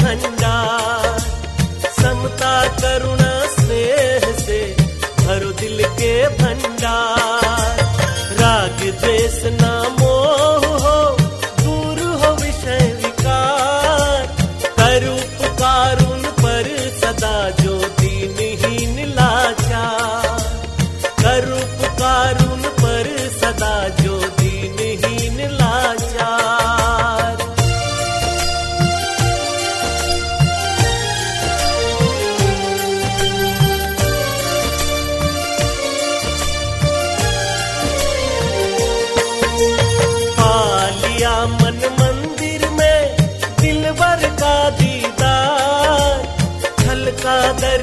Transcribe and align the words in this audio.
भंडार 0.00 1.18
समता 2.00 2.52
करुणा 2.80 3.32
स्नेह 3.54 4.24
से 4.38 4.60
भरो 5.20 5.50
दिल 5.60 5.84
के 6.00 6.12
भंडार। 6.42 7.80
राग 8.40 8.80
द्वेष 9.00 9.38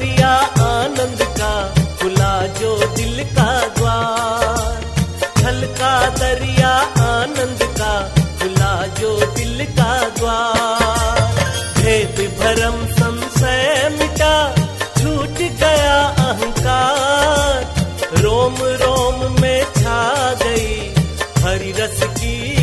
दरिया 0.06 0.34
आनंद 0.64 1.22
का 1.38 1.52
खुला 2.00 2.34
जो 2.58 2.70
दिल 2.96 3.22
का 3.34 3.50
द्वार 3.76 4.84
छल 5.38 5.60
का 5.78 5.94
दरिया 6.18 6.70
आनंद 7.06 7.62
का 7.78 7.94
खुला 8.38 8.70
जो 9.00 9.10
दिल 9.34 9.64
का 9.78 9.92
द्वार 10.18 11.34
भेद 11.78 12.20
भरम 12.38 12.78
संशय 12.92 13.88
मिटा 13.98 14.34
छूट 14.98 15.42
गया 15.62 15.98
अहंकार। 16.28 18.20
रोम 18.22 18.56
रोम 18.84 19.40
में 19.40 19.62
छा 19.78 20.02
गई 20.42 20.70
हरि 21.44 21.72
रस 21.78 22.02
की 22.20 22.55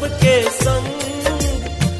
सबके 0.00 0.50
संग 0.50 1.00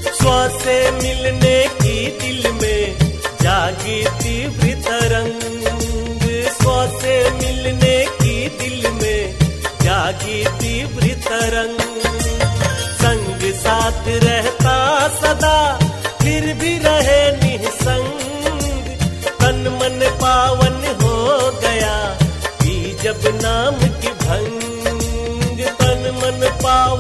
स्व 0.03 0.59
से 0.59 0.91
मिलने 0.91 1.67
की 1.67 2.07
दिल 2.07 2.53
में 2.53 2.99
जागी 3.43 4.05
तीव्र 4.05 4.69
तरंग। 4.87 5.41
स्व 6.49 6.71
मिलने 7.35 8.07
की 8.07 8.49
दिल 8.49 8.91
में 8.91 9.39
जागी 9.83 10.45
तीव्र 10.45 11.03
तरंग। 11.03 11.81
संग 13.03 13.53
साथ 13.55 14.09
रहता 14.09 14.77
सदा, 15.09 15.79
फिर 16.23 16.55
भी 16.55 16.79
रहे 16.79 17.23
निसंग। 17.37 18.11
तन 19.41 19.79
मन 19.83 20.19
पावन 20.23 20.81
हो 21.03 21.51
गया 21.51 22.19
जब 23.05 23.21
नाम 23.43 23.77
की 24.01 24.09
भंग। 24.09 24.61
तन 25.81 26.11
मन 26.17 26.49
पावन 26.63 27.00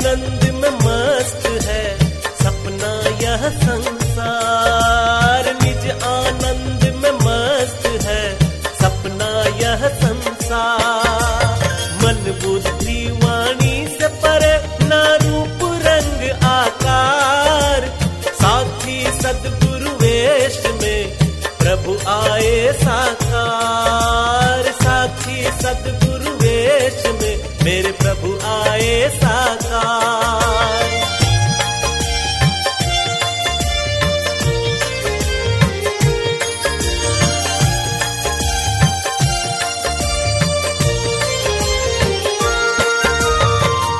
आनंद 0.00 0.54
में 0.54 0.70
मस्त 0.70 1.46
है। 1.46 1.98
सपना 2.34 3.18
यह 3.22 3.50
संसार, 3.50 5.54
निज 5.54 6.02
आनंद 6.02 6.94
में 6.94 7.12
मस्त 7.12 7.86
है। 7.86 8.38
सपना 8.80 9.58
यह 9.58 9.88
संसार, 9.88 11.68
मन 12.04 12.40
बुद्धि 12.44 13.20
वाणी 13.24 13.96
से 14.00 14.08
परे 14.08 14.86
ना 14.86 15.16
रूप 15.16 15.82
रंग 15.86 16.44
आकार। 16.44 17.98
साक्षी 18.32 19.04
सदगुरु 19.04 19.90
वेश 19.90 20.62
में 20.82 21.18
प्रभु 21.44 22.08
आए 22.08 22.72
साकार। 22.72 24.72
साक्षी 24.72 25.44
सदगुरु 25.44 26.36
वेश 26.36 27.06
में 27.06 27.49
मेरे 27.64 27.90
प्रभु 27.92 28.28
आए 28.46 28.92
साकार। 29.14 30.86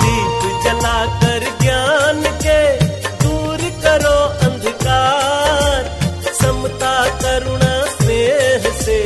दीप 0.02 0.46
जलाकर 0.64 1.42
ज्ञान 1.60 2.22
के 2.44 2.60
दूर 3.24 3.60
करो 3.84 4.18
अंधकार। 4.48 5.82
समता, 6.42 6.94
करुणा, 7.22 7.74
स्नेह 7.96 8.70
से 8.82 9.00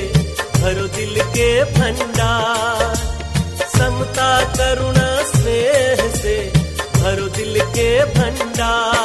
भरो 0.58 0.86
दिल 0.96 1.22
के 1.36 1.48
भंडार। 1.72 2.83
समता 4.14 4.32
करुणा 4.56 5.08
स्नेह 5.26 6.00
से 6.16 6.36
भरो 6.96 7.26
दिल 7.36 7.60
के 7.74 7.88
भंडार। 8.14 9.03